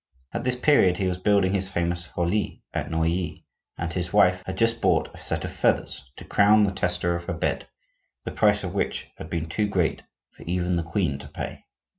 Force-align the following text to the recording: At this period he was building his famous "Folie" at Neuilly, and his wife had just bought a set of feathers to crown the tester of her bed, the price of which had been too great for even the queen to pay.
At 0.33 0.43
this 0.43 0.55
period 0.55 0.97
he 0.97 1.05
was 1.05 1.19
building 1.19 1.51
his 1.53 1.69
famous 1.69 2.05
"Folie" 2.07 2.63
at 2.73 2.89
Neuilly, 2.89 3.45
and 3.77 3.93
his 3.93 4.11
wife 4.11 4.41
had 4.47 4.57
just 4.57 4.81
bought 4.81 5.13
a 5.13 5.19
set 5.19 5.45
of 5.45 5.51
feathers 5.51 6.11
to 6.15 6.25
crown 6.25 6.63
the 6.63 6.71
tester 6.71 7.15
of 7.15 7.25
her 7.25 7.33
bed, 7.35 7.67
the 8.25 8.31
price 8.31 8.63
of 8.63 8.73
which 8.73 9.11
had 9.19 9.29
been 9.29 9.47
too 9.47 9.67
great 9.67 10.01
for 10.31 10.41
even 10.45 10.75
the 10.75 10.81
queen 10.81 11.19
to 11.19 11.27
pay. 11.27 11.65